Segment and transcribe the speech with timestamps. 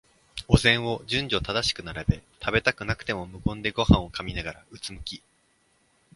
[0.47, 5.21] お膳を順序正しく並べ、食べたくなくても無言でごはんを噛みながら、うつむき、